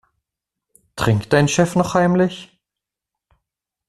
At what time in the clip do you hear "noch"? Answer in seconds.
1.75-1.93